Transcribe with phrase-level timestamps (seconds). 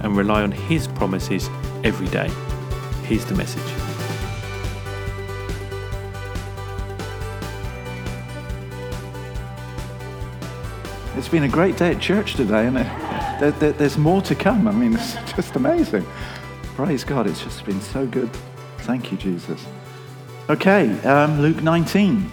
[0.00, 1.48] and rely on His promises
[1.84, 2.30] every day.
[3.04, 3.62] Here's the message.
[11.16, 14.66] It's been a great day at church today, and there, there, there's more to come.
[14.66, 16.06] I mean, it's just amazing.
[16.76, 18.30] Praise God, it's just been so good.
[18.78, 19.66] Thank you, Jesus.
[20.48, 22.30] Okay, um, Luke 19.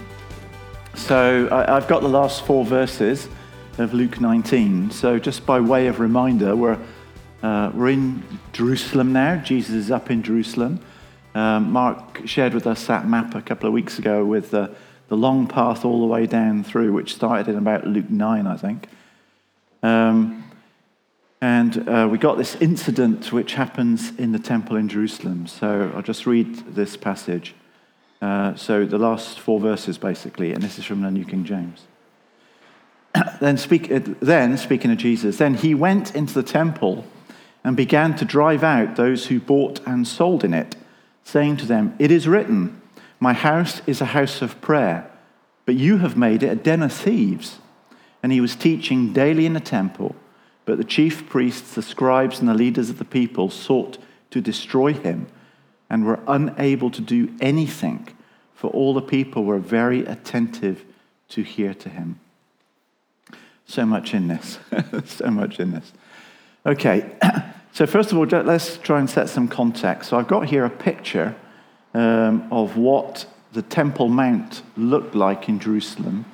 [0.95, 3.29] So I, I've got the last four verses
[3.77, 4.89] of Luke 19.
[4.91, 6.79] So just by way of reminder, we're
[7.43, 8.23] uh, we're in
[8.53, 9.35] Jerusalem now.
[9.37, 10.79] Jesus is up in Jerusalem.
[11.35, 14.73] Um, Mark shared with us that map a couple of weeks ago with the,
[15.07, 18.57] the long path all the way down through, which started in about Luke 9, I
[18.57, 18.89] think.
[19.83, 20.49] Um,
[21.39, 25.45] and uh, we got this incident which happens in the temple in Jerusalem.
[25.45, 27.53] So I'll just read this passage.
[28.19, 31.85] Uh, so the last four verses, basically, and this is from the New King James.
[33.39, 37.05] then, speak, then, speaking of Jesus, then he went into the temple
[37.63, 40.75] and began to drive out those who bought and sold in it,
[41.23, 42.81] saying to them, It is written,
[43.19, 45.09] My house is a house of prayer,
[45.65, 47.59] but you have made it a den of thieves.
[48.23, 50.15] And he was teaching daily in the temple,
[50.65, 53.97] but the chief priests, the scribes, and the leaders of the people sought
[54.31, 55.27] to destroy him
[55.89, 58.07] and were unable to do anything,
[58.53, 60.83] for all the people were very attentive
[61.29, 62.19] to hear to him.
[63.65, 64.59] So much in this.
[65.05, 65.91] so much in this.
[66.67, 67.09] Okay,
[67.71, 70.09] so first of all, let's try and set some context.
[70.09, 71.33] So I've got here a picture
[71.93, 76.25] um, of what the Temple Mount looked like in Jerusalem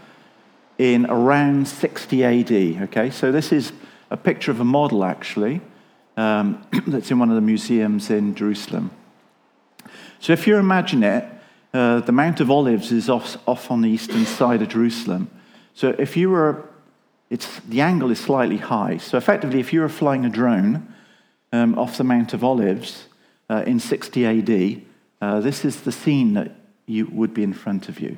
[0.79, 2.51] in around 60 AD.
[2.51, 3.73] Okay, so this is
[4.09, 5.61] a picture of a model actually
[6.17, 8.89] um, that's in one of the museums in Jerusalem.
[10.19, 11.29] So if you imagine it,
[11.75, 15.29] uh, the Mount of Olives is off, off on the eastern side of Jerusalem.
[15.75, 16.72] So if you were
[17.29, 18.97] it's, the angle is slightly high.
[18.97, 20.93] So effectively, if you were flying a drone
[21.51, 23.05] um, off the Mount of Olives
[23.49, 24.81] uh, in 60 AD,
[25.21, 26.51] uh, this is the scene that
[26.85, 28.17] you would be in front of you.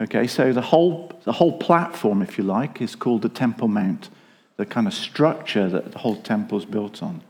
[0.00, 4.10] Okay, so the whole, the whole platform, if you like, is called the Temple Mount,
[4.56, 7.22] the kind of structure that the whole temple is built on.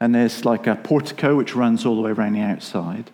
[0.00, 3.10] And there's like a portico which runs all the way around the outside.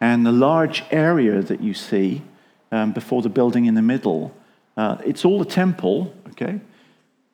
[0.00, 2.22] And the large area that you see
[2.70, 4.35] um, before the building in the middle
[4.76, 6.60] uh, it's all the temple, okay?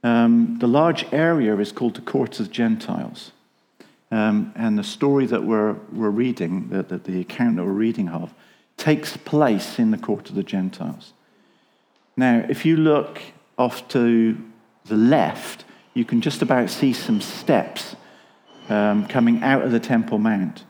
[0.04, 3.32] Um, the large area is called the Court of Gentiles.
[4.10, 8.08] Um, and the story that we're, we're reading, the, the, the account that we're reading
[8.08, 8.34] of,
[8.76, 11.12] takes place in the Court of the Gentiles.
[12.16, 13.20] Now, if you look
[13.56, 14.36] off to
[14.84, 15.64] the left,
[15.94, 17.96] you can just about see some steps
[18.68, 20.64] um, coming out of the Temple Mount.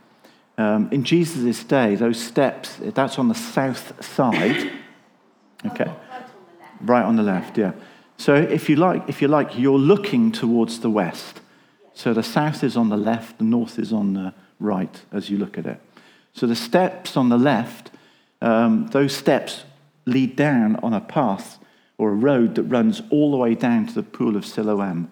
[0.58, 4.70] Um, in Jesus' day, those steps, that's on the south side.
[5.64, 5.90] Okay.
[6.82, 7.72] Right on the left, yeah.
[8.16, 11.40] So if you like, if you like, you're looking towards the west.
[11.94, 15.38] So the south is on the left, the north is on the right as you
[15.38, 15.80] look at it.
[16.32, 17.90] So the steps on the left,
[18.40, 19.64] um, those steps
[20.06, 21.58] lead down on a path
[21.98, 25.10] or a road that runs all the way down to the pool of Siloam.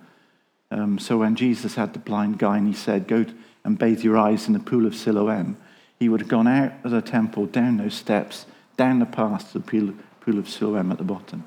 [0.71, 3.27] Um, so when Jesus had the blind guy and he said, Go
[3.65, 5.57] and bathe your eyes in the pool of Siloam,
[5.99, 9.59] he would have gone out of the temple, down those steps, down the path to
[9.59, 11.45] the pool, pool of Siloam at the bottom.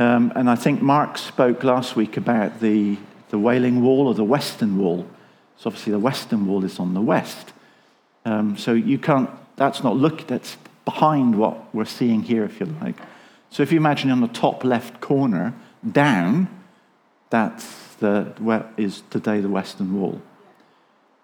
[0.00, 2.96] Um, and I think Mark spoke last week about the,
[3.28, 5.06] the Wailing Wall or the Western Wall.
[5.58, 7.52] So obviously the Western Wall is on the west.
[8.24, 10.56] Um, so you can't, that's not look, that's
[10.86, 12.96] behind what we're seeing here, if you like.
[13.50, 15.52] So if you imagine on the top left corner,
[15.92, 16.48] down,
[17.28, 20.22] that's the, where is today the Western Wall.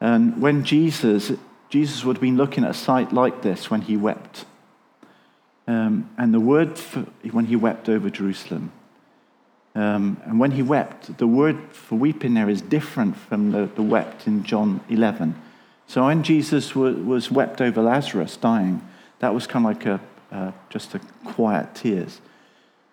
[0.02, 1.32] And when Jesus,
[1.70, 4.44] Jesus would have been looking at a site like this when he wept.
[5.66, 7.00] Um, and the word for,
[7.32, 8.72] when he wept over Jerusalem.
[9.74, 13.82] Um, and when he wept, the word for weeping there is different from the, the
[13.82, 15.34] wept in John 11.
[15.86, 18.86] So when Jesus was, was wept over Lazarus dying,
[19.18, 20.00] that was kind of like a,
[20.32, 22.20] uh, just a quiet tears.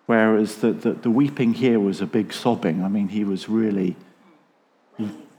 [0.06, 2.84] Whereas the, the, the weeping here was a big sobbing.
[2.84, 3.96] I mean, he was really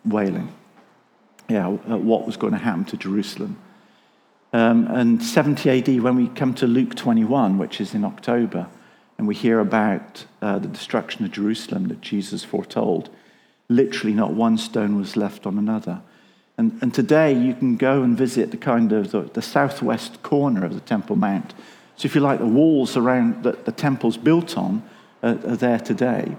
[0.03, 0.51] wailing.
[1.47, 3.57] Yeah, what was going to happen to Jerusalem.
[4.55, 8.69] Um, and 70 AD, when we come to Luke 21, which is in October,
[9.17, 13.09] and we hear about uh, the destruction of Jerusalem that Jesus foretold,
[13.67, 16.01] Literally, not one stone was left on another.
[16.57, 20.63] And, and today, you can go and visit the kind of the, the southwest corner
[20.63, 21.53] of the Temple Mount.
[21.97, 24.87] So, if you like, the walls around that the temple's built on
[25.21, 26.37] are, are there today.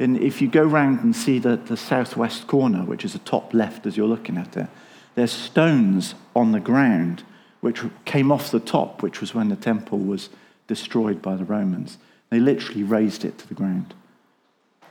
[0.00, 3.52] And if you go round and see the, the southwest corner, which is the top
[3.52, 4.68] left as you're looking at it,
[5.16, 7.24] there's stones on the ground
[7.62, 10.28] which came off the top, which was when the temple was
[10.66, 11.96] destroyed by the Romans.
[12.28, 13.94] They literally razed it to the ground.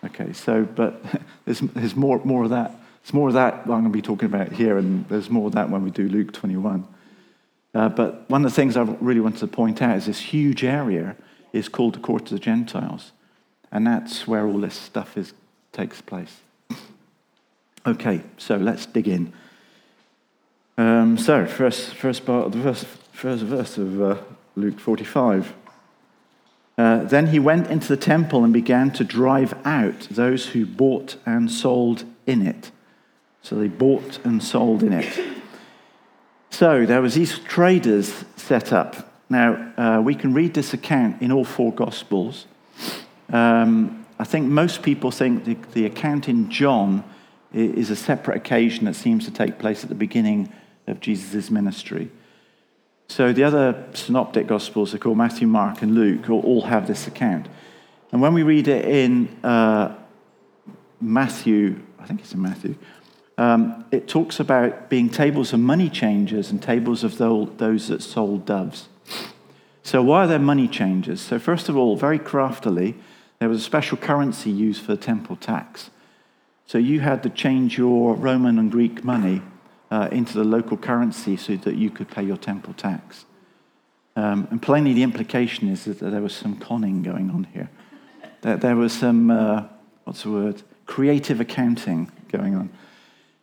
[0.03, 1.03] Okay, so, but
[1.45, 2.71] there's, there's more, more of that.
[3.03, 5.53] There's more of that I'm going to be talking about here, and there's more of
[5.53, 6.87] that when we do Luke 21.
[7.73, 10.63] Uh, but one of the things I really wanted to point out is this huge
[10.63, 11.15] area
[11.51, 13.11] is called the Court of the Gentiles.
[13.69, 15.33] And that's where all this stuff is,
[15.73, 16.37] takes place.
[17.83, 19.33] Okay, so let's dig in.
[20.77, 24.17] Um, so, first, first part of the verse, first verse of uh,
[24.55, 25.53] Luke 45.
[26.77, 31.17] Uh, then he went into the temple and began to drive out those who bought
[31.25, 32.71] and sold in it.
[33.43, 35.19] So they bought and sold in it.
[36.49, 39.13] So there was these traders set up.
[39.29, 42.45] Now uh, we can read this account in all four Gospels.
[43.29, 47.03] Um, I think most people think the, the account in John
[47.53, 50.51] is a separate occasion that seems to take place at the beginning
[50.91, 52.11] of Jesus' ministry.
[53.07, 57.47] So the other synoptic gospels are called Matthew, Mark, and Luke, all have this account.
[58.11, 59.95] And when we read it in uh,
[60.99, 62.75] Matthew, I think it's in Matthew,
[63.37, 68.45] um, it talks about being tables of money changers and tables of those that sold
[68.45, 68.87] doves.
[69.83, 71.19] So, why are there money changers?
[71.21, 72.95] So, first of all, very craftily,
[73.39, 75.89] there was a special currency used for the temple tax.
[76.67, 79.41] So, you had to change your Roman and Greek money
[79.91, 83.25] uh, into the local currency so that you could pay your temple tax.
[84.15, 87.69] Um, and plainly, the implication is that there was some conning going on here.
[88.41, 89.65] That there was some, uh,
[90.05, 92.69] what's the word, creative accounting going on.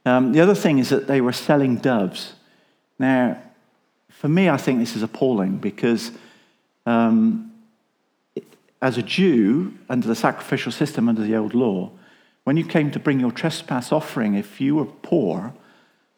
[0.04, 2.34] Um, the other thing is that they were selling doves.
[2.98, 3.40] Now,
[4.08, 6.10] for me, I think this is appalling because
[6.86, 7.52] um,
[8.80, 11.90] as a Jew, under the sacrificial system, under the old law,
[12.44, 15.52] when you came to bring your trespass offering, if you were poor,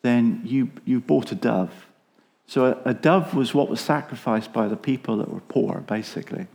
[0.03, 1.87] then you, you bought a dove.
[2.47, 6.47] So a, a dove was what was sacrificed by the people that were poor, basically.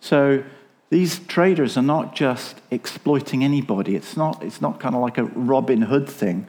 [0.00, 0.44] So
[0.90, 3.96] these traders are not just exploiting anybody.
[3.96, 6.48] It's not, it's not kind of like a Robin Hood thing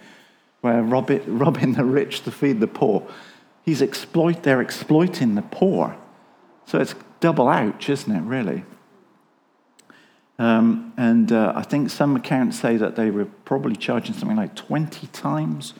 [0.62, 3.08] where Robin, robbing the rich to feed the poor.
[3.64, 5.96] He's exploit, they're exploiting the poor.
[6.66, 8.64] So it's double ouch, isn't it, really?
[10.40, 14.56] Um, and uh, I think some accounts say that they were probably charging something like
[14.56, 15.76] 20 times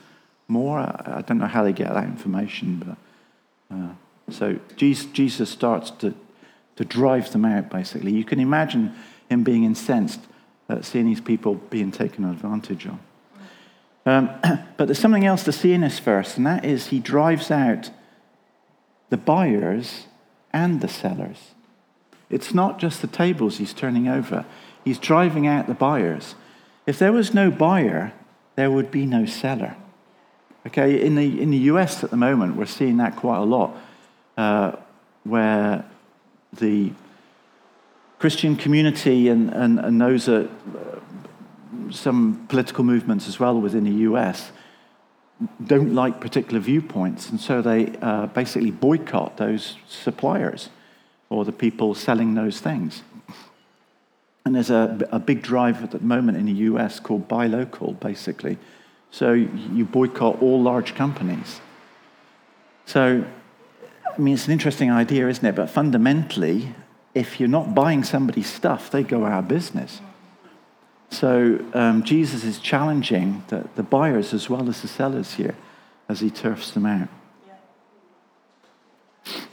[0.52, 0.78] more.
[0.78, 2.96] I, I don't know how they get that information,
[3.70, 3.92] but uh,
[4.30, 6.14] so Jesus, Jesus starts to,
[6.76, 8.12] to drive them out, basically.
[8.12, 8.94] You can imagine
[9.28, 10.20] him being incensed
[10.68, 12.98] at seeing these people being taken advantage of.
[14.04, 14.30] Um,
[14.76, 17.90] but there's something else to see in this verse, and that is he drives out
[19.10, 20.06] the buyers
[20.52, 21.50] and the sellers.
[22.30, 24.44] It's not just the tables he's turning over,
[24.84, 26.34] he's driving out the buyers.
[26.86, 28.12] If there was no buyer,
[28.56, 29.76] there would be no seller.
[30.66, 33.76] Okay, in the, in the US at the moment, we're seeing that quite a lot,
[34.36, 34.72] uh,
[35.24, 35.84] where
[36.52, 36.92] the
[38.18, 44.04] Christian community and, and, and those are uh, some political movements as well within the
[44.10, 44.52] US
[45.64, 50.68] don't like particular viewpoints, and so they uh, basically boycott those suppliers
[51.30, 53.02] or the people selling those things.
[54.44, 57.92] And there's a, a big drive at the moment in the US called Buy Local,
[57.94, 58.58] basically,
[59.12, 61.60] so you boycott all large companies.
[62.86, 63.24] So,
[64.10, 65.54] I mean, it's an interesting idea, isn't it?
[65.54, 66.74] But fundamentally,
[67.14, 70.00] if you're not buying somebody's stuff, they go out of business.
[71.10, 75.56] So um, Jesus is challenging the, the buyers as well as the sellers here
[76.08, 77.08] as he turfs them out.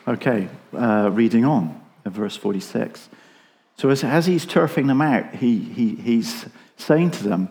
[0.07, 3.09] Okay, uh, reading on, at verse 46.
[3.75, 6.45] So as, as he's turfing them out, he, he, he's
[6.77, 7.49] saying to them,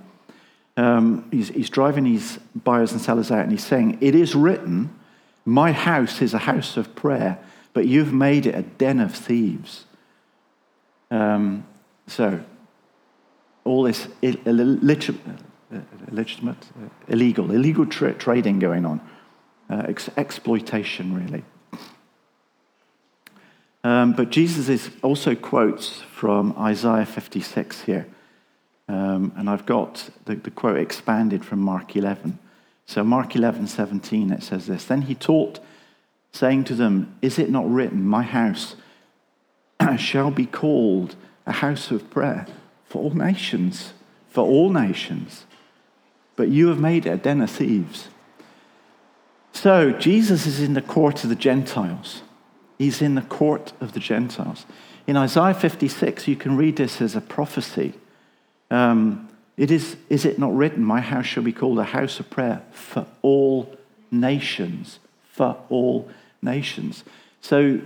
[0.79, 4.97] um, he's, he's driving these buyers and sellers out and he's saying, It is written,
[5.45, 7.41] my house is a house of prayer,
[7.73, 9.87] but you've made it a den of thieves.
[11.11, 11.67] Um,
[12.07, 12.45] so,
[13.65, 15.43] all this Ill- illegitimate,
[15.75, 15.81] uh,
[17.09, 19.01] illegal, illegal tra- trading going on,
[19.69, 21.43] uh, ex- exploitation, really.
[23.83, 28.07] Um, but Jesus is also quotes from Isaiah 56 here.
[28.89, 32.39] Um, and I've got the, the quote expanded from Mark 11.
[32.87, 35.61] So, Mark 11, 17, it says this Then he taught,
[36.33, 38.77] saying to them, Is it not written, My house
[39.99, 41.17] shall be called
[41.47, 42.47] a house of prayer
[42.87, 43.93] for all nations,
[44.29, 45.45] for all nations,
[46.37, 48.09] but you have made it a den of thieves.
[49.53, 52.23] So Jesus is in the court of the Gentiles.
[52.79, 54.65] He's in the court of the Gentiles.
[55.07, 57.95] In Isaiah 56, you can read this as a prophecy.
[58.71, 62.31] Um, it is, is it not written, My house shall be called a house of
[62.31, 63.77] prayer for all
[64.11, 65.01] nations?
[65.33, 66.09] For all
[66.43, 67.05] nations.
[67.41, 67.81] So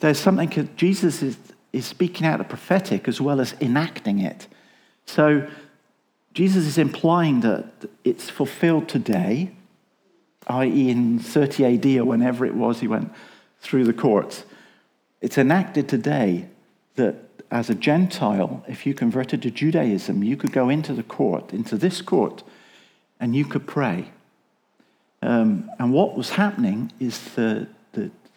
[0.00, 1.38] there's something, Jesus is,
[1.72, 4.46] is speaking out the prophetic as well as enacting it.
[5.06, 5.48] So
[6.34, 7.66] Jesus is implying that
[8.02, 9.52] it's fulfilled today,
[10.48, 13.12] i.e., in 30 AD or whenever it was he went
[13.60, 14.44] through the courts.
[15.20, 16.48] It's enacted today
[16.96, 17.16] that
[17.50, 21.76] as a Gentile, if you converted to Judaism, you could go into the court, into
[21.76, 22.42] this court,
[23.20, 24.10] and you could pray.
[25.22, 27.68] Um, and what was happening is that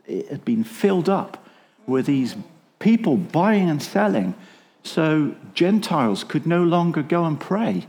[0.08, 1.46] it had been filled up
[1.86, 2.36] with these
[2.80, 4.34] people buying and selling.
[4.84, 7.88] So Gentiles could no longer go and pray.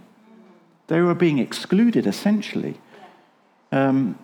[0.89, 2.81] They were being excluded, essentially.
[3.71, 4.19] Um,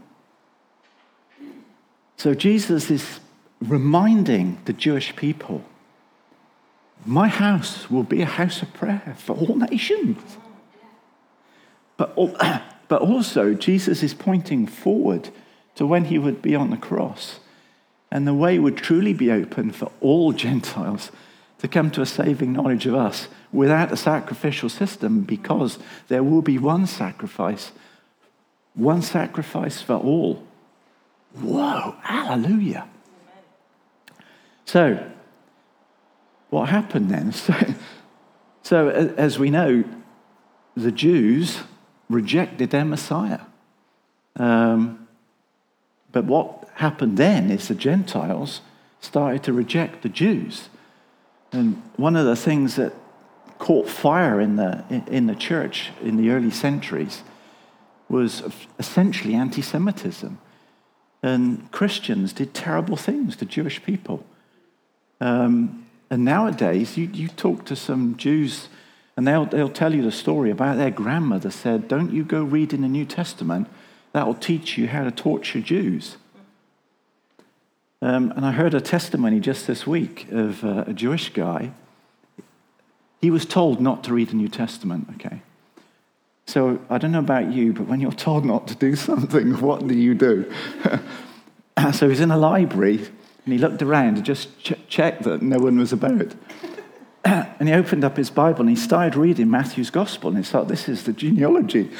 [2.16, 3.20] so Jesus is
[3.60, 5.64] reminding the Jewish people
[7.04, 10.38] my house will be a house of prayer for all nations.
[11.96, 12.16] But,
[12.88, 15.30] but also, Jesus is pointing forward
[15.74, 17.40] to when he would be on the cross.
[18.10, 21.10] And the way would truly be open for all Gentiles
[21.58, 26.42] to come to a saving knowledge of us without a sacrificial system because there will
[26.42, 27.72] be one sacrifice,
[28.74, 30.46] one sacrifice for all.
[31.40, 32.86] Whoa, hallelujah.
[34.64, 35.10] So,
[36.54, 37.32] what happened then?
[38.62, 39.84] So, so as we know,
[40.76, 41.58] the Jews
[42.08, 43.40] rejected their Messiah.
[44.36, 45.06] Um,
[46.12, 48.60] but what happened then is the Gentiles
[49.00, 50.68] started to reject the Jews.
[51.52, 52.92] And one of the things that
[53.58, 57.22] caught fire in the, in the church in the early centuries
[58.08, 58.42] was
[58.78, 60.38] essentially anti Semitism.
[61.22, 64.24] And Christians did terrible things to Jewish people.
[65.20, 68.68] Um, and nowadays, you, you talk to some Jews,
[69.16, 72.72] and they'll, they'll tell you the story about their grandmother said, Don't you go read
[72.72, 73.68] in the New Testament,
[74.12, 76.16] that will teach you how to torture Jews.
[78.00, 81.72] Um, and I heard a testimony just this week of uh, a Jewish guy.
[83.20, 85.40] He was told not to read the New Testament, okay?
[86.46, 89.86] So I don't know about you, but when you're told not to do something, what
[89.86, 90.52] do you do?
[91.92, 93.08] so he's in a library
[93.44, 96.34] and he looked around to just ch- check that no one was about.
[97.24, 100.68] and he opened up his Bible and he started reading Matthew's Gospel and he thought,
[100.68, 101.90] this is the genealogy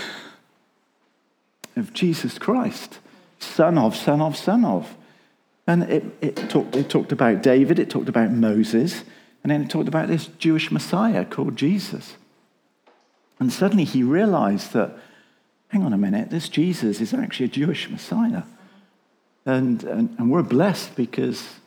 [1.77, 2.99] of Jesus Christ,
[3.39, 4.97] son of, son of, son of.
[5.67, 9.03] And it, it, talked, it talked about David, it talked about Moses,
[9.43, 12.17] and then it talked about this Jewish Messiah called Jesus.
[13.41, 14.97] And suddenly he realized that,
[15.69, 18.43] hang on a minute, this Jesus is actually a Jewish Messiah.
[19.47, 21.61] And, and, and we're blessed because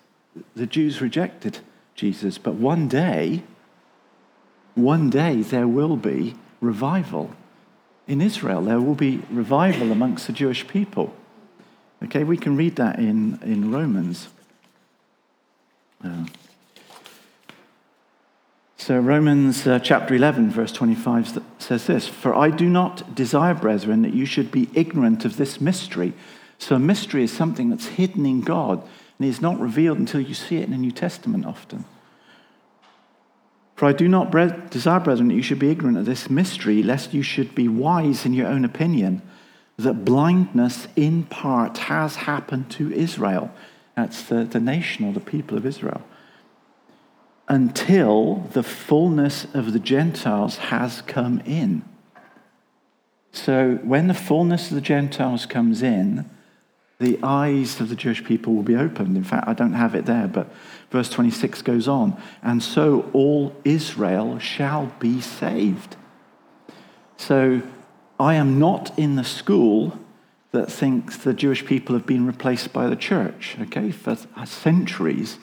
[0.55, 1.59] the Jews rejected
[1.95, 2.37] Jesus.
[2.37, 3.43] But one day,
[4.75, 7.31] one day there will be revival
[8.07, 8.61] in Israel.
[8.61, 11.13] There will be revival amongst the Jewish people.
[12.03, 14.29] Okay, we can read that in, in Romans.
[16.03, 16.25] Uh,
[18.79, 24.03] so, Romans uh, chapter 11, verse 25 says this For I do not desire, brethren,
[24.03, 26.13] that you should be ignorant of this mystery.
[26.59, 28.81] So, a mystery is something that's hidden in God
[29.19, 31.85] and is not revealed until you see it in the New Testament often.
[33.75, 36.81] For I do not bre- desire, brethren, that you should be ignorant of this mystery,
[36.81, 39.21] lest you should be wise in your own opinion
[39.77, 43.51] that blindness in part has happened to Israel.
[43.95, 46.01] That's the, the nation or the people of Israel.
[47.47, 51.83] Until the fullness of the Gentiles has come in.
[53.31, 56.27] So when the fullness of the Gentiles comes in,
[56.99, 59.15] the eyes of the Jewish people will be opened.
[59.15, 60.51] In fact, I don't have it there, but
[60.89, 62.19] verse 26 goes on.
[62.41, 65.95] And so all Israel shall be saved.
[67.17, 67.61] So
[68.19, 69.99] I am not in the school
[70.51, 73.57] that thinks the Jewish people have been replaced by the church.
[73.61, 75.37] Okay, for centuries,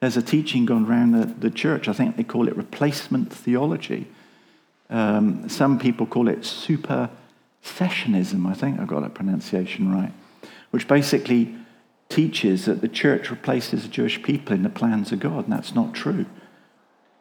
[0.00, 1.88] there's a teaching gone around the, the church.
[1.88, 4.06] I think they call it replacement theology.
[4.88, 8.46] Um, some people call it supersessionism.
[8.46, 10.12] I think I got that pronunciation right,
[10.70, 11.54] which basically
[12.08, 15.74] teaches that the church replaces the Jewish people in the plans of God, and that's
[15.74, 16.26] not true.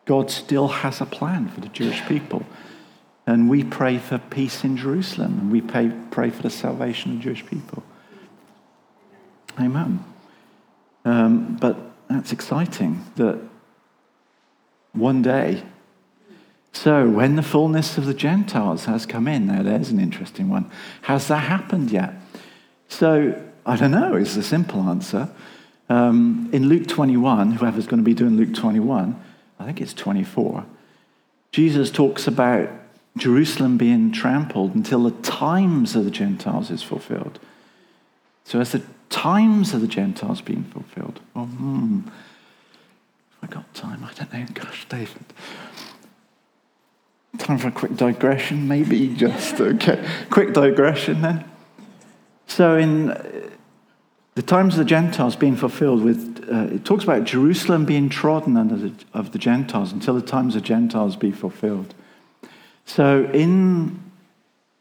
[0.05, 2.45] God still has a plan for the Jewish people.
[3.27, 7.19] And we pray for peace in Jerusalem, and we pray, pray for the salvation of
[7.19, 7.83] Jewish people.
[9.59, 10.03] Amen.
[11.05, 11.77] Um, but
[12.09, 13.39] that's exciting that
[14.93, 15.63] one day
[16.71, 20.69] So, when the fullness of the Gentiles has come in, now there's an interesting one.
[21.03, 22.13] Has that happened yet?
[22.89, 25.29] So, I don't know, is the simple answer.
[25.89, 29.19] Um, in Luke 21, whoever's going to be doing Luke 21,
[29.59, 30.65] I think it's 24,
[31.51, 32.69] Jesus talks about
[33.17, 37.39] Jerusalem being trampled until the times of the Gentiles is fulfilled.
[38.43, 42.01] So, as the times of the Gentiles being fulfilled, oh, hmm,
[43.41, 44.45] I got time, I don't know.
[44.53, 45.25] Gosh, David.
[47.37, 50.07] Time for a quick digression, maybe just okay.
[50.29, 51.45] quick digression then.
[52.49, 53.49] So, in uh,
[54.35, 58.57] the times of the Gentiles being fulfilled, with uh, it talks about Jerusalem being trodden
[58.57, 61.93] under the, of the Gentiles until the times of Gentiles be fulfilled.
[62.85, 64.01] So, in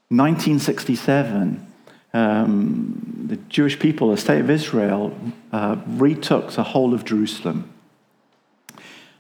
[0.09, 1.67] 1967,
[2.15, 5.17] um, the Jewish people, the state of Israel,
[5.53, 7.73] uh, retook the whole of Jerusalem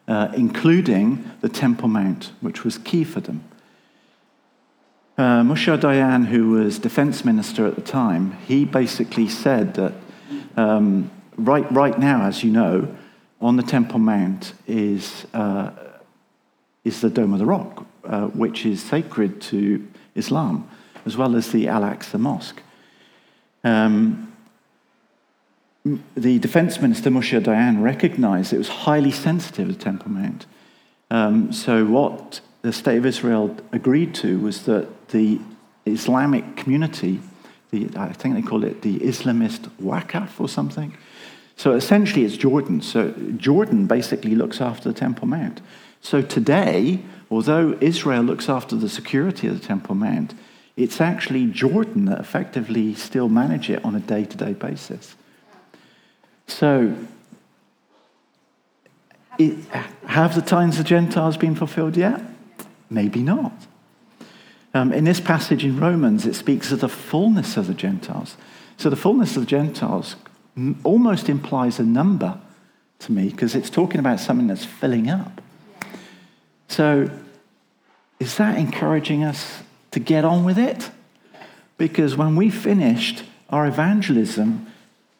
[0.08, 3.44] uh, including the Temple Mount, which was key for them.
[5.18, 9.92] Uh, Dayan, who was defense minister at the time, he basically said that
[10.56, 12.96] um, right, right now, as you know,
[13.40, 15.70] on the Temple Mount is, uh,
[16.84, 19.84] is the Dome of the Rock, uh, which is sacred to
[20.14, 20.70] Islam,
[21.04, 22.62] as well as the Al Aqsa Mosque.
[23.64, 24.32] Um,
[26.16, 30.46] the defense minister, Moshe Dayan, recognized it was highly sensitive, the Temple Mount.
[31.10, 35.40] Um, so, what the state of Israel agreed to was that the
[35.86, 37.18] Islamic community,
[37.70, 40.94] the, I think they call it the Islamist Waqf or something.
[41.56, 42.82] So, essentially, it's Jordan.
[42.82, 45.62] So, Jordan basically looks after the Temple Mount.
[46.02, 50.34] So, today, although Israel looks after the security of the Temple Mount,
[50.76, 55.16] it's actually Jordan that effectively still manage it on a day to day basis.
[56.46, 56.94] So,
[59.38, 59.56] it,
[60.04, 62.27] have the times of Gentiles been fulfilled yet?
[62.90, 63.52] Maybe not.
[64.74, 68.36] Um, in this passage in Romans, it speaks of the fullness of the Gentiles.
[68.76, 70.16] So the fullness of the Gentiles
[70.84, 72.38] almost implies a number
[73.00, 75.40] to me because it's talking about something that's filling up.
[76.68, 77.10] So
[78.20, 80.90] is that encouraging us to get on with it?
[81.76, 84.66] Because when we finished our evangelism,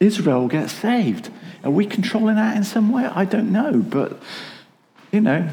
[0.00, 1.30] Israel gets saved.
[1.64, 3.06] Are we controlling that in some way?
[3.06, 3.78] I don't know.
[3.78, 4.20] But,
[5.12, 5.48] you know,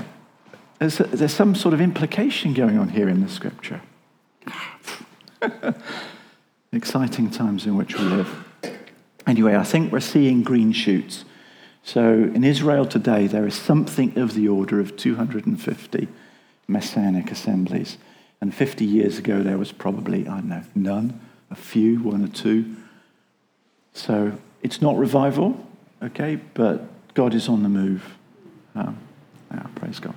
[0.79, 3.81] there's, there's some sort of implication going on here in the scripture.
[6.71, 8.45] Exciting times in which we live.
[9.25, 11.25] Anyway, I think we're seeing green shoots.
[11.83, 16.07] So in Israel today, there is something of the order of 250
[16.67, 17.97] messianic assemblies.
[18.41, 22.27] And 50 years ago, there was probably, I don't know, none, a few, one or
[22.27, 22.75] two.
[23.93, 25.65] So it's not revival,
[26.03, 28.17] okay, but God is on the move.
[28.75, 28.97] Um,
[29.51, 30.15] yeah, praise God.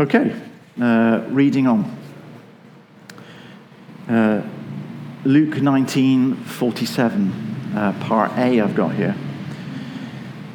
[0.00, 0.34] Okay,
[0.80, 1.96] uh, reading on.
[4.08, 4.44] Uh,
[5.24, 7.30] Luke 19 47,
[7.76, 9.14] uh, part A, I've got here.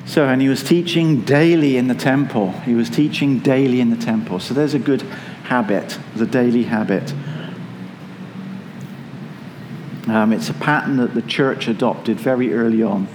[0.06, 2.52] So, and he was teaching daily in the temple.
[2.52, 4.42] He was teaching daily in the temple.
[4.42, 5.04] So, there's a good
[5.44, 7.14] habit, the daily habit.
[10.10, 13.08] Um, it's a pattern that the church adopted very early on.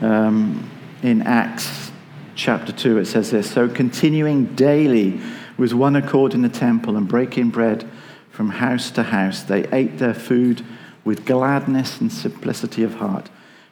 [0.00, 0.70] Um,
[1.02, 1.90] in Acts
[2.36, 5.20] chapter 2, it says this So, continuing daily
[5.60, 7.86] with one accord in the temple and breaking bread
[8.30, 10.64] from house to house, they ate their food
[11.04, 13.28] with gladness and simplicity of heart,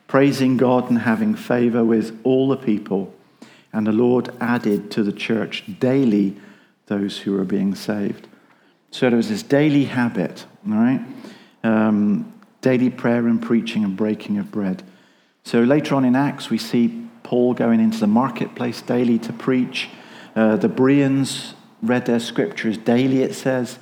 [0.06, 3.14] praising God and having favor with all the people.
[3.72, 6.36] And the Lord added to the church daily
[6.88, 8.28] those who were being saved.
[8.90, 11.00] So there was this daily habit, all right?
[11.64, 14.82] Um, daily prayer and preaching and breaking of bread.
[15.42, 19.88] So later on in Acts, we see Paul going into the marketplace daily to preach.
[20.36, 23.78] Uh, the Bereans read their scriptures daily, it says.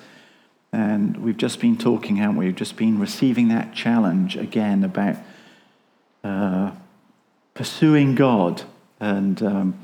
[0.73, 2.47] And we've just been talking, haven't we?
[2.47, 5.17] We've just been receiving that challenge again about
[6.23, 6.73] uh,
[7.55, 8.63] pursuing God.
[9.01, 9.79] And um,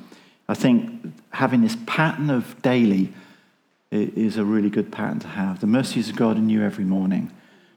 [0.49, 3.13] I think having this pattern of daily
[3.91, 5.61] is a really good pattern to have.
[5.61, 7.31] The mercies of God are new every morning.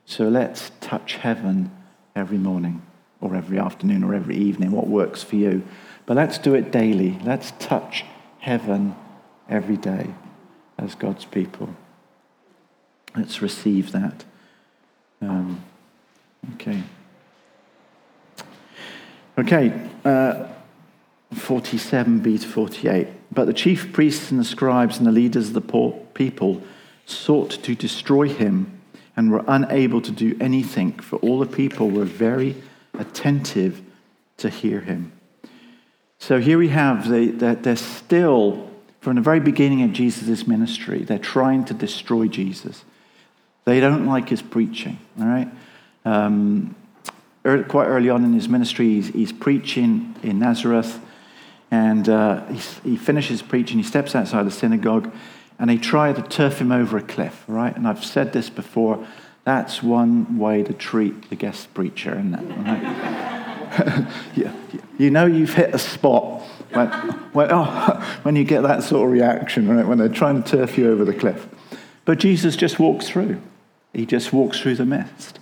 [0.05, 1.71] So let's touch heaven
[2.15, 2.81] every morning
[3.21, 5.63] or every afternoon or every evening, what works for you.
[6.05, 7.17] But let's do it daily.
[7.23, 8.05] Let's touch
[8.39, 8.95] heaven
[9.49, 10.13] every day
[10.77, 11.69] as God's people.
[13.15, 14.25] Let's receive that.
[15.21, 15.63] Um,
[16.55, 16.83] okay.
[19.37, 20.47] Okay, uh,
[21.33, 23.07] 47b to 48.
[23.31, 26.61] But the chief priests and the scribes and the leaders of the poor people
[27.05, 28.81] sought to destroy him
[29.17, 32.61] and were unable to do anything, for all the people were very
[32.97, 33.81] attentive
[34.37, 35.11] to hear him.
[36.19, 38.71] So here we have that they're still
[39.05, 42.83] From the very beginning of Jesus' ministry, they're trying to destroy Jesus.
[43.63, 45.47] They don't like his preaching, all right?
[46.05, 46.75] Um,
[47.43, 50.99] quite early on in his ministry, he's, he's preaching in Nazareth,
[51.69, 55.13] and uh, he finishes preaching, he steps outside the synagogue,
[55.59, 57.75] and they try to turf him over a cliff, right?
[57.75, 59.05] And I've said this before
[59.43, 62.57] that's one way to treat the guest preacher, isn't it?
[62.65, 64.07] Right?
[64.35, 64.51] yeah,
[64.97, 66.41] you know you've hit a spot
[66.71, 66.87] when,
[67.33, 69.85] when, oh, when you get that sort of reaction, right?
[69.85, 71.47] When they're trying to turf you over the cliff.
[72.05, 73.41] But Jesus just walks through.
[73.93, 75.39] He just walks through the mist.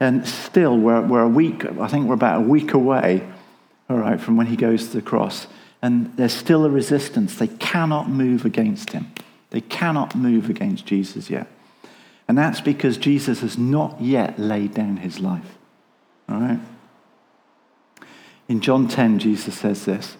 [0.00, 3.26] And still, we're, we're a week, I think we're about a week away,
[3.88, 5.46] all right, from when he goes to the cross.
[5.80, 7.36] And there's still a resistance.
[7.36, 9.12] They cannot move against him.
[9.50, 11.48] They cannot move against Jesus yet.
[12.28, 15.56] And that's because Jesus has not yet laid down his life.
[16.28, 16.60] All right?
[18.48, 20.16] In John 10, Jesus says this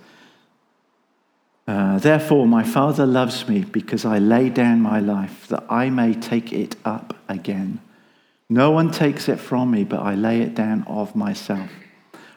[1.69, 6.15] uh, Therefore, my Father loves me because I lay down my life that I may
[6.15, 7.81] take it up again.
[8.49, 11.71] No one takes it from me, but I lay it down of myself.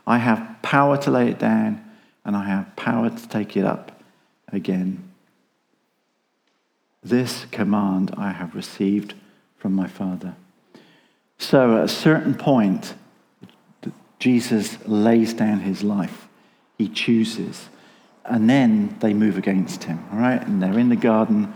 [0.05, 1.83] I have power to lay it down,
[2.25, 4.03] and I have power to take it up
[4.51, 5.09] again.
[7.01, 9.13] This command I have received
[9.57, 10.35] from my Father.
[11.37, 12.93] So at a certain point,
[14.19, 16.27] Jesus lays down his life.
[16.77, 17.69] He chooses.
[18.25, 20.45] And then they move against him, all right?
[20.45, 21.53] And they're in the garden.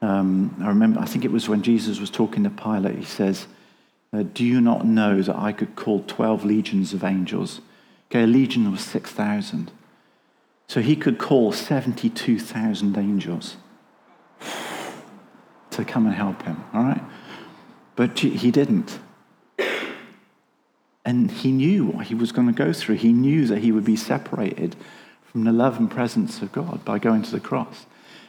[0.00, 3.46] Um, I remember, I think it was when Jesus was talking to Pilate, he says,
[4.12, 7.60] uh, Do you not know that I could call 12 legions of angels?
[8.10, 9.72] Okay, a legion was 6,000.
[10.68, 13.56] So he could call 72,000 angels
[15.70, 17.02] to come and help him, all right?
[17.96, 18.98] But he didn't.
[21.04, 22.96] And he knew what he was going to go through.
[22.96, 24.76] He knew that he would be separated
[25.32, 27.86] from the love and presence of God by going to the cross.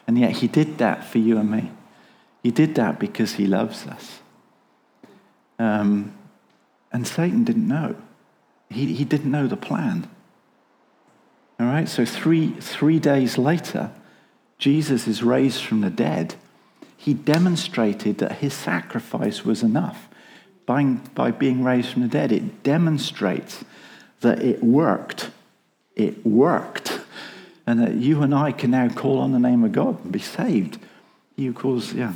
[0.07, 1.71] And yet he did that for you and me.
[2.41, 4.19] He did that because he loves us.
[5.59, 6.13] Um,
[6.91, 7.95] and Satan didn't know.
[8.69, 10.09] He, he didn't know the plan.
[11.59, 13.91] All right, so three, three days later,
[14.57, 16.35] Jesus is raised from the dead
[17.03, 20.07] he demonstrated that his sacrifice was enough.
[20.65, 23.65] By, by being raised from the dead, it demonstrates
[24.21, 25.29] that it worked.
[25.97, 26.82] It worked.
[27.65, 30.19] And that you and I can now call on the name of God and be
[30.19, 30.79] saved.
[31.35, 32.13] He calls, yeah.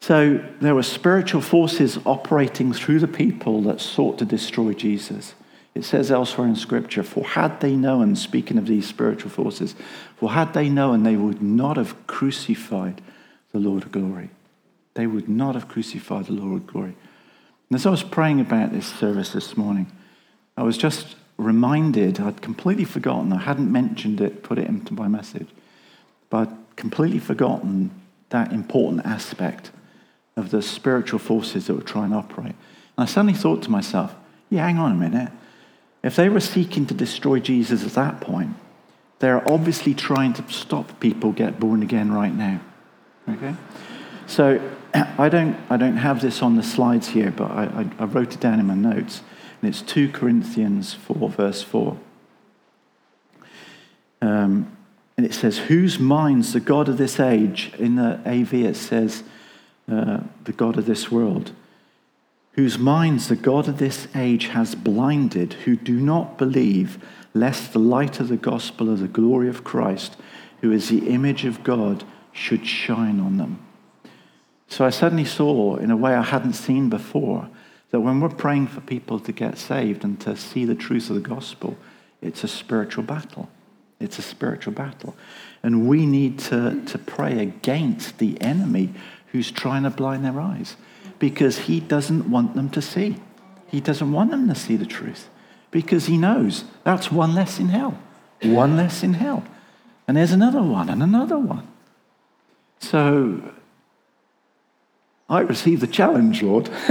[0.00, 5.34] So there were spiritual forces operating through the people that sought to destroy Jesus.
[5.74, 9.74] It says elsewhere in Scripture, for had they known, speaking of these spiritual forces,
[10.16, 13.00] for had they known, they would not have crucified
[13.52, 14.30] the Lord of glory.
[14.94, 16.94] They would not have crucified the Lord of glory.
[17.70, 19.90] And as I was praying about this service this morning,
[20.56, 25.08] I was just reminded, I'd completely forgotten, I hadn't mentioned it, put it into my
[25.08, 25.48] message,
[26.30, 27.90] but I'd completely forgotten
[28.30, 29.70] that important aspect
[30.36, 32.54] of the spiritual forces that were trying to operate.
[32.96, 34.14] And I suddenly thought to myself,
[34.50, 35.30] yeah, hang on a minute.
[36.02, 38.56] If they were seeking to destroy Jesus at that point,
[39.18, 42.60] they're obviously trying to stop people get born again right now.
[43.28, 43.54] Okay?
[44.26, 44.60] So
[44.94, 48.34] I don't, I don't have this on the slides here, but I, I, I wrote
[48.34, 49.22] it down in my notes.
[49.62, 51.96] And it's 2 Corinthians 4, verse 4.
[54.20, 54.76] Um,
[55.16, 59.22] and it says, Whose minds the God of this age, in the AV it says,
[59.90, 61.52] uh, the God of this world,
[62.52, 67.02] whose minds the God of this age has blinded, who do not believe,
[67.34, 70.16] lest the light of the gospel of the glory of Christ,
[70.60, 73.64] who is the image of God, should shine on them.
[74.68, 77.48] So I suddenly saw, in a way I hadn't seen before,
[77.92, 81.14] that when we're praying for people to get saved and to see the truth of
[81.14, 81.76] the gospel,
[82.20, 83.48] it's a spiritual battle.
[84.00, 85.14] It's a spiritual battle.
[85.62, 88.94] And we need to, to pray against the enemy
[89.28, 90.76] who's trying to blind their eyes
[91.18, 93.16] because he doesn't want them to see.
[93.68, 95.28] He doesn't want them to see the truth
[95.70, 97.98] because he knows that's one less in hell,
[98.42, 99.44] one less in hell.
[100.08, 101.68] And there's another one and another one.
[102.80, 103.52] So
[105.32, 106.66] I receive the challenge, Lord,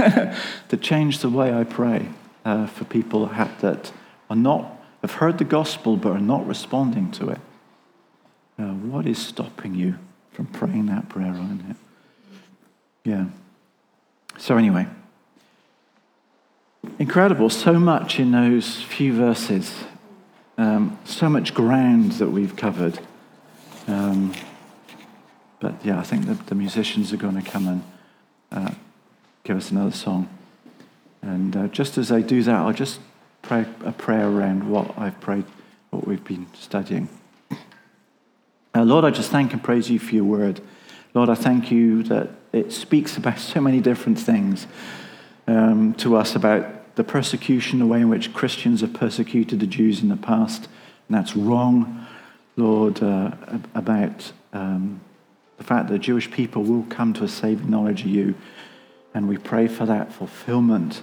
[0.68, 2.08] to change the way I pray
[2.44, 3.92] uh, for people that
[4.28, 7.38] are not, have heard the gospel but are not responding to it.
[8.58, 9.96] Uh, what is stopping you
[10.32, 11.76] from praying that prayer right now?
[13.04, 13.26] Yeah.
[14.38, 14.88] So, anyway,
[16.98, 17.48] incredible.
[17.48, 19.72] So much in those few verses.
[20.58, 22.98] Um, so much ground that we've covered.
[23.86, 24.32] Um,
[25.60, 27.84] but yeah, I think the musicians are going to come and
[28.52, 28.72] uh,
[29.44, 30.28] give us another song.
[31.22, 33.00] And uh, just as they do that, I'll just
[33.42, 35.44] pray a prayer around what I've prayed,
[35.90, 37.08] what we've been studying.
[38.74, 40.60] Uh, Lord, I just thank and praise you for your word.
[41.14, 44.66] Lord, I thank you that it speaks about so many different things
[45.46, 50.02] um, to us about the persecution, the way in which Christians have persecuted the Jews
[50.02, 50.68] in the past,
[51.08, 52.06] and that's wrong.
[52.56, 53.32] Lord, uh,
[53.74, 55.00] about um,
[55.62, 58.34] the fact that Jewish people will come to a saving knowledge of you,
[59.14, 61.02] and we pray for that fulfillment.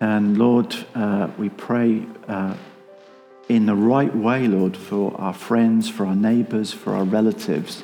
[0.00, 2.54] And Lord, uh, we pray uh,
[3.48, 7.82] in the right way, Lord, for our friends, for our neighbors, for our relatives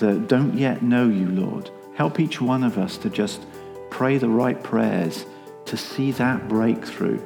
[0.00, 1.70] that don't yet know you, Lord.
[1.94, 3.46] Help each one of us to just
[3.90, 5.24] pray the right prayers,
[5.66, 7.20] to see that breakthrough,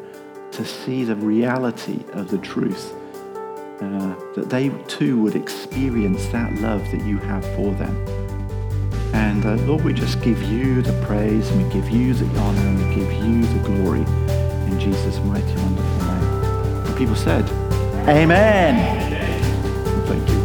[0.52, 2.92] to see the reality of the truth,
[3.80, 7.96] that they too would experience that love that you have for them.
[9.14, 12.60] And uh, Lord, we just give you the praise and we give you the honor
[12.60, 16.86] and we give you the glory in Jesus' mighty, wonderful name.
[16.86, 17.48] And people said,
[18.08, 18.76] Amen.
[18.76, 20.06] Amen.
[20.06, 20.39] Thank you.